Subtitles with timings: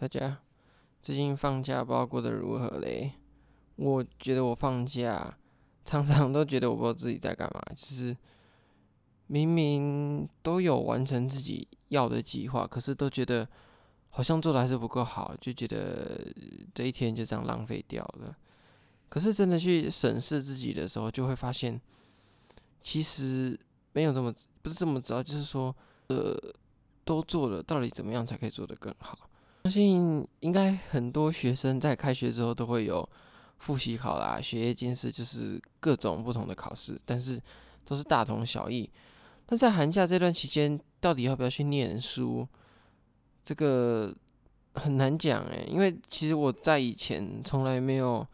[0.00, 0.38] 大家
[1.02, 3.12] 最近放假不知道过得如何嘞？
[3.76, 5.36] 我觉得我放假
[5.84, 8.16] 常常都觉得我不知道自己在干嘛，就是
[9.26, 13.46] 明明都有完成自己要的计划，可是都觉得
[14.08, 16.34] 好像做的还是不够好，就觉得
[16.72, 18.34] 这一天就这样浪费掉了。
[19.10, 21.78] 可是真的去审视自己的时候，就会发现
[22.80, 23.60] 其实
[23.92, 25.76] 没有这么不是这么糟，就是说
[26.06, 26.34] 呃。
[27.02, 29.29] 都做了，到底怎么样才可以做得更好？
[29.64, 33.08] 相信应该很多学生在开学之后都会有
[33.58, 37.40] 复习考啦、学业监视，就是各种不同的考试，但是
[37.84, 38.88] 都是大同小异。
[39.48, 42.46] 那在寒假这段期间，到底要不要去念书？
[43.44, 44.14] 这个
[44.74, 48.26] 很难讲诶，因为其实我在以前从来没有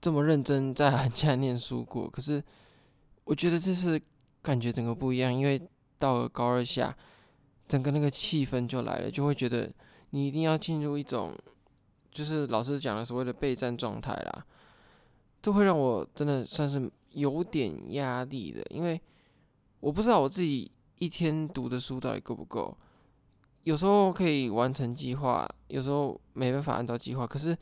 [0.00, 2.08] 这么认真在寒假念书过。
[2.08, 2.42] 可是
[3.24, 4.00] 我觉得这是
[4.42, 5.60] 感觉整个不一样，因为
[5.98, 6.96] 到了高二下。
[7.68, 9.72] 整个那个气氛就来了，就会觉得
[10.10, 11.36] 你一定要进入一种，
[12.10, 14.46] 就是老师讲的所谓的备战状态啦。
[15.42, 19.00] 这会让我真的算是有点压力的，因为
[19.80, 22.76] 我不知道我自己一天读的书到底够不够。
[23.62, 27.26] 有时候可以完成计划，有时候没办法按照计划。
[27.26, 27.56] 可是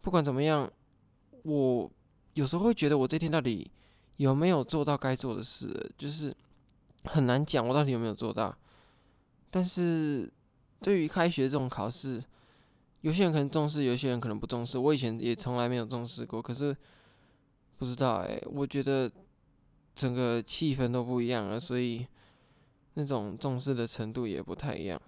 [0.00, 0.70] 不管怎么样，
[1.42, 1.90] 我
[2.34, 3.70] 有时候会觉得我这天到底
[4.16, 6.36] 有没有做到该做的事，就是
[7.04, 8.54] 很难讲我到底有没有做到。
[9.50, 10.30] 但是，
[10.80, 12.22] 对于开学这种考试，
[13.00, 14.78] 有些人可能重视，有些人可能不重视。
[14.78, 16.76] 我以前也从来没有重视过，可是
[17.76, 19.10] 不知道哎，我觉得
[19.94, 22.06] 整个气氛都不一样了，所以
[22.94, 25.00] 那种重视的程度也不太一样。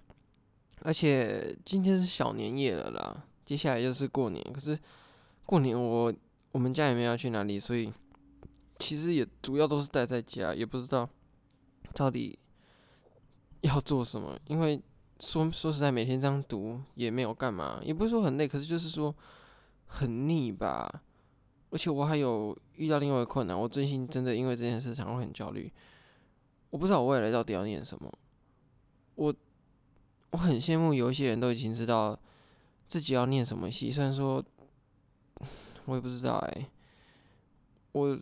[0.81, 4.43] 而且今天是小年夜了啦，接下来就是过年。
[4.53, 4.77] 可是
[5.45, 6.13] 过年我
[6.51, 7.91] 我们家也没有要去哪里，所以
[8.79, 11.09] 其实也主要都是待在家，也不知道
[11.93, 12.37] 到底。
[13.61, 14.35] 要做什么？
[14.47, 14.81] 因为
[15.21, 19.15] 说说实在，每天这样读也没有干嘛，也不是说很累，可是就是说
[19.85, 21.01] 很腻吧。
[21.69, 25.71] 而且我还有遇到另外一个困难，我最近真的因为这件事常会很焦虑。
[26.71, 28.11] 我不知道我未来到底要念什么。
[29.15, 29.33] 我
[30.31, 32.19] 我很羡慕有一些人都已经知道
[32.87, 34.43] 自己要念什么系，虽然说
[35.85, 36.67] 我也不知道哎、
[37.93, 38.19] 我。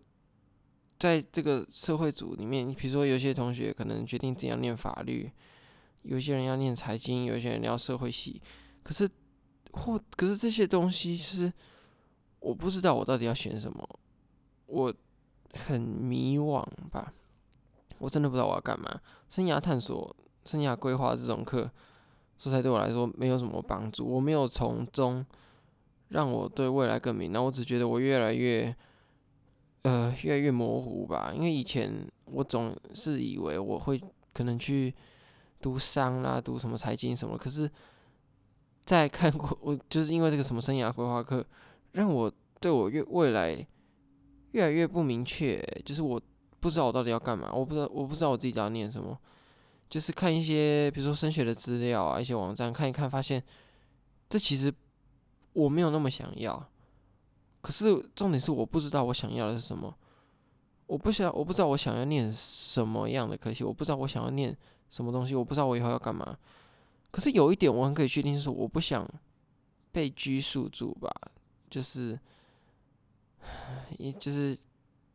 [0.99, 5.31] 在这个社会组里面，比如说有些同学可能决定怎样念法律，
[6.03, 8.41] 有些人要念财经，有些人要社会系。
[8.83, 9.09] 可是
[9.71, 11.51] 或可是这些东西，是
[12.39, 13.87] 我不知道我到底要选什么，
[14.67, 14.93] 我
[15.53, 17.13] 很迷惘吧。
[17.97, 18.99] 我真的不知道我要干嘛。
[19.27, 20.15] 生涯探索、
[20.45, 21.61] 生涯规划这种课，
[22.37, 24.05] 说实在对我来说没有什么帮助。
[24.05, 25.25] 我没有从中
[26.09, 28.75] 让我对未来更明那，我只觉得我越来越。
[29.83, 33.97] 呃，越来越模糊吧，因为以前我总是以为我会
[34.33, 34.93] 可能去
[35.61, 37.69] 读商啦，读什么财经什么，可是，
[38.85, 41.45] 在看过我就是因为这个什么生涯规划课，
[41.91, 43.65] 让我对我越未来
[44.51, 46.21] 越来越不明确，就是我
[46.59, 49.17] 不知道我到底要干嘛，我不知道我不知道我自己要念什么，
[49.89, 53.43] 就是看一些比如说升学的资料啊，一些网站看一看，发现
[54.27, 54.73] 这其实
[55.53, 56.67] 我没有那么想要。
[57.61, 59.93] 可是重点是我不知道我想要的是什么，
[60.87, 64.57] 我不想我不知道我想要念什么样的科系，我不知道我想要念
[64.89, 66.37] 什么东西，我不知道我以后要干嘛。
[67.11, 69.07] 可是有一点我很可以确定，是我不想
[69.91, 71.09] 被拘束住吧，
[71.69, 72.19] 就是，
[73.97, 74.55] 也就是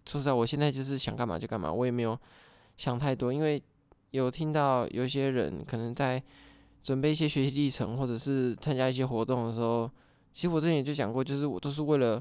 [0.06, 2.18] 说实在，我现在就是想干嘛就干嘛，我也没有
[2.76, 3.62] 想太多，因为
[4.10, 6.22] 有听到有些人可能在
[6.82, 9.90] 准备一些学习历程，或者是参加一些活动的时候。
[10.32, 12.20] 其实我之前也就讲过，就是我都是为了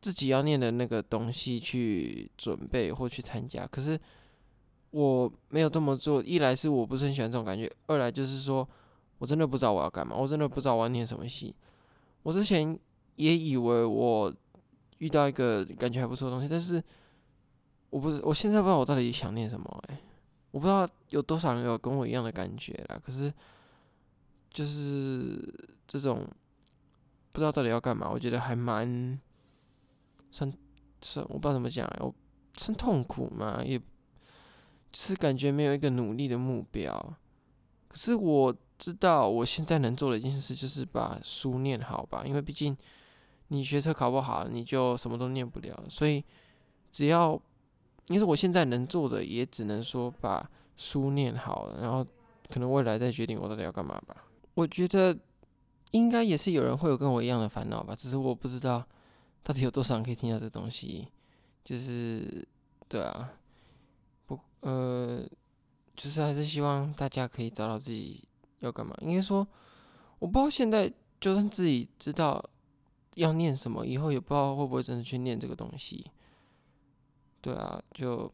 [0.00, 3.66] 自己要念的那个东西去准备或去参加。
[3.66, 4.00] 可是
[4.90, 8.66] 我没有这么做，一来是我不是很喜欢这种感觉，二来就是说
[9.18, 11.54] 我真的不知道我要干嘛，我真的不知道我要念什么戏。
[12.22, 12.78] 我之前
[13.16, 14.32] 也以为我
[14.98, 16.82] 遇到一个感觉还不错的东西，但是
[17.90, 20.00] 我不是，我现在不知道我到底想念什么哎，
[20.50, 23.00] 我不知道有多少人有跟我一样的感觉啦。
[23.04, 23.32] 可是
[24.50, 25.54] 就是
[25.86, 26.26] 这种。
[27.30, 29.16] 不知道到底要干嘛，我觉得还蛮
[30.28, 30.52] 算
[31.00, 32.12] 算，我不知道怎么讲，我
[32.56, 33.80] 算痛苦嘛，也
[34.92, 36.92] 是感觉没有一个努力的目标。
[37.88, 42.76] 可是我知道我现在能做的一件事就是把书念好吧，因为毕竟
[43.48, 45.84] 你学车考不好，你就什么都念不了。
[45.88, 46.24] 所以
[46.92, 47.40] 只要，
[48.08, 52.06] 因为我现在能做的也只能说把书念好，然后
[52.48, 54.24] 可能未来再决定我到底要干嘛吧。
[54.54, 55.16] 我觉得。
[55.92, 58.86] 应该也是有人会有跟我一样的烦恼吧，只是我不知道
[59.42, 61.08] 到底有多少人可以听到这东西。
[61.64, 62.46] 就是，
[62.86, 63.32] 对啊，
[64.60, 65.24] 呃，
[65.96, 68.22] 就是还是希望大家可以找到自己
[68.60, 68.94] 要干嘛。
[69.02, 69.46] 应该说，
[70.18, 72.44] 我不知道现在就算自己知道
[73.14, 76.10] 要念什么，以后也不知道会不会真的去念这个东西。
[77.40, 78.30] 对啊，就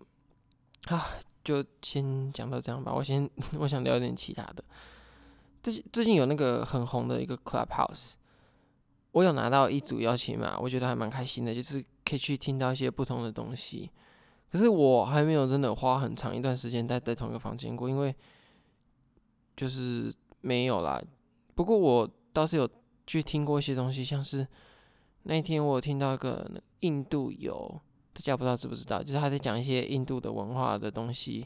[0.86, 1.06] 啊，
[1.44, 2.92] 就先讲到这样吧。
[2.92, 3.28] 我先
[3.60, 4.64] 我想聊点其他的。
[5.62, 8.12] 最最近有那个很红的一个 Clubhouse，
[9.12, 13.90] 我有拿到一组邀请码，我觉得还蛮开心的，就是可以去听到一些不同的东西。
[14.54, 18.14] 可是我还没有真的花很长一段时间待在同一个房间过，因为
[19.56, 21.02] 就是没有啦。
[21.56, 22.70] 不过我倒是有
[23.04, 24.46] 去听过一些东西，像是
[25.24, 26.48] 那天我有听到一个
[26.80, 27.80] 印度游，
[28.12, 31.44] 大家不知道知不知道，就是他在讲一些印度的文化的东西，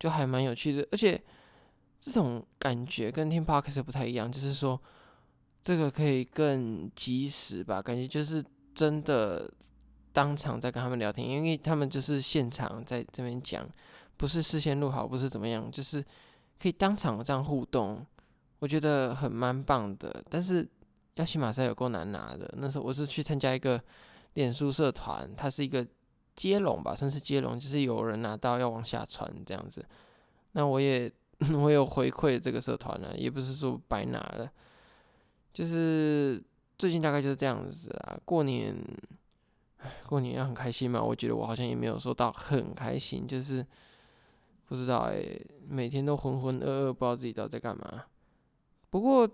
[0.00, 1.22] 就还蛮有趣的，而且。
[2.00, 4.78] 这种感觉跟听 p o d c 不太一样，就是说
[5.62, 8.44] 这个可以更及时吧，感觉就是
[8.74, 9.50] 真的
[10.14, 13.68] 当场在跟他们聊天，因为他们就是现场在这边讲，
[14.16, 16.02] 不是事先录好，不是怎么样，就是
[16.58, 18.06] 可以当场这样互动，
[18.60, 20.24] 我觉得很蛮棒的。
[20.30, 20.66] 但是
[21.16, 23.78] 要起码实在有够难拿的，那时候我是去参加一个
[24.34, 25.86] 脸书社团，它是一个
[26.34, 29.84] 接龙吧，算是接龙，就是有人拿到要往下传这样子，
[30.52, 31.12] 那我也。
[31.52, 34.48] 我有回馈这个社团呢，也不是说白拿的，
[35.52, 36.42] 就是
[36.78, 38.16] 最近大概就是这样子啊。
[38.24, 38.72] 过年，
[40.06, 41.02] 过年要很开心嘛。
[41.02, 43.64] 我觉得我好像也没有说到很开心，就是
[44.66, 45.24] 不知道哎、
[45.68, 48.04] 每天都浑浑噩噩，不知道自己到底在干嘛。
[48.90, 49.28] 不过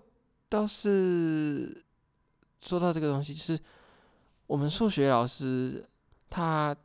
[0.49, 1.83] 倒是
[2.61, 3.59] 说到这个东西，就是
[4.47, 5.85] 我们数学老师
[6.29, 6.75] 他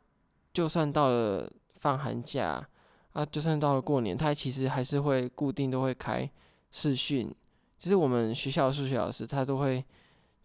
[0.53, 2.67] 就算到了放寒假。
[3.13, 6.29] 啊，就算到了过年，他其实还是会固定都会开
[6.69, 7.33] 视讯。
[7.79, 9.83] 其实我们学校的数学老师他都会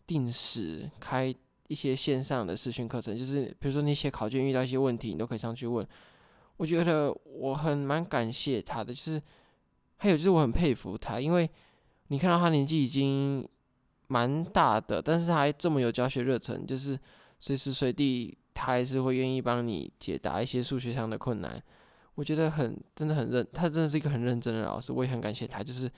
[0.06, 1.34] 定时开
[1.72, 5.86] 一些线上的视讯课程，就是比如说那些考卷遇到一些问题，你都可以上去问。
[6.58, 9.20] 我觉得我很蛮感谢他的，就是
[9.96, 11.48] 还有就是我很佩服他，因为
[12.08, 13.48] 你看到他年纪已经
[14.08, 16.98] 蛮大的，但是他还这么有教学热忱，就是
[17.40, 21.60] 随时随地他还是会愿意帮你解答一些数学上的困难。
[22.14, 25.62] 我觉得很，真的很认，他真的是一个很认真的老师，我也很感谢他。
[25.64, 25.90] 就是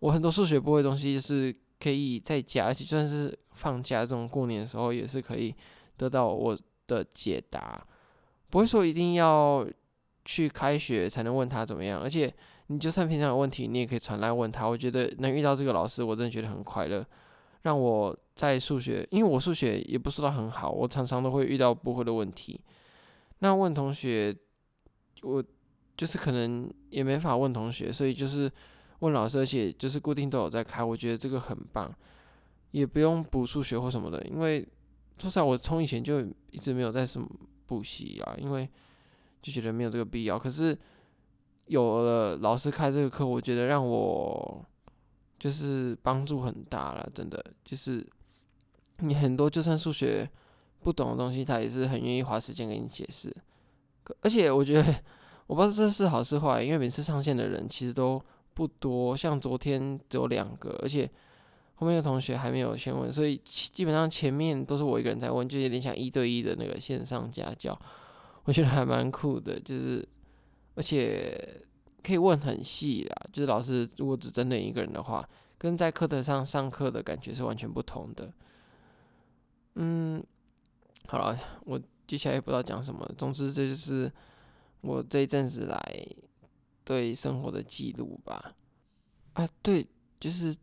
[0.00, 5.54] 我很多数学不会的东西，就是可以在家，而且就算是放假这种过年的时候，也是可以
[5.96, 7.80] 得到我的解答，
[8.50, 9.66] 不会说一定要
[10.24, 12.00] 去开学才能问他怎么样。
[12.00, 12.32] 而且
[12.66, 14.66] 你就算平常有问题，你也可以传来问他。
[14.66, 17.04] 我觉得能遇到这个老师，我真的觉得很快乐，
[17.62, 22.60] 让我在数学，因为我数学也不是说很好，我常常都会遇到不会的问题，
[23.38, 24.36] 那问同学。
[25.22, 25.42] 我
[25.96, 28.52] 就是可能也没法问同学，所以就是
[29.00, 31.92] 问老师，而且就是固定都有在开，我觉得这个很棒，
[32.70, 34.60] 也不用补数学或什么的，因为
[35.18, 36.20] 说实在，我从以前就
[36.50, 37.28] 一直没有在什么
[37.66, 38.68] 补习啊，因为
[39.42, 40.38] 就觉得没有这个必要。
[40.38, 40.76] 可是
[41.66, 44.64] 有了老师开这个课，我觉得让我
[45.38, 48.06] 就是帮助很大了，真的就是
[48.98, 50.28] 你很多就算数学
[50.80, 53.34] 不懂的东西，他也是很愿意花时间给你解释。
[54.20, 55.02] 而且我觉得，
[55.46, 58.22] 我不知道这是好是坏，因为每次上线的人其实都
[58.56, 61.08] 不多，像昨天只有两个，而且
[61.74, 67.78] 后面的同学还没有先问，所以基本上前面都是我一个人在问，就有点像一对一的那个线上家教，
[68.44, 70.08] 我觉得还蛮酷的，就是
[70.74, 71.60] 而且
[72.02, 75.28] 可以问很细啦，就是老师如果只针对一个人的话，
[75.58, 78.32] 跟在课堂上上课的感觉是完全不同的。
[79.74, 80.24] 嗯，
[81.06, 81.78] 好了，我。
[82.08, 84.08] 接下来也不知道讲什么，总之这就是
[84.80, 86.06] 我这一阵子来
[86.86, 88.54] 对生活的记录吧。
[89.34, 89.86] 啊，对，
[90.18, 90.56] 就是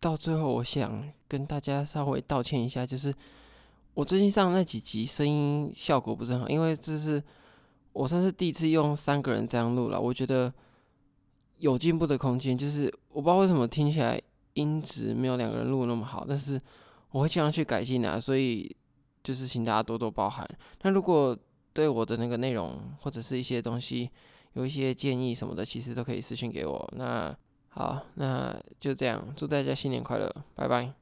[0.00, 3.14] 到最后，我想跟大家稍微道歉一下，就是
[3.94, 7.22] 我最近上那几集声音效果不是很好，因为这是
[7.92, 10.52] 我算是第一次用三个人这样录了，我觉得
[11.58, 12.58] 有进步的空间。
[12.58, 14.20] 就是我不知道为什么听起来
[14.54, 16.60] 音质没有两个人录那么好，但是
[17.10, 18.74] 我会尽量去改进啊，所以。
[19.22, 20.48] 就是请大家多多包涵。
[20.80, 21.36] 那如果
[21.74, 24.10] 对我的那个内容或者是一些东西
[24.54, 26.92] 有一些建议什么的，其实都可以私信给我。
[26.96, 27.34] 那
[27.68, 30.99] 好，那就这样，祝大家新年快乐，拜拜。